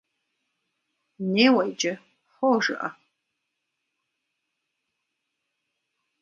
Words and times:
Неуэ 1.33 1.63
иджы, 1.71 1.93
«хьо» 2.33 2.49
жыӀэ. 2.63 2.89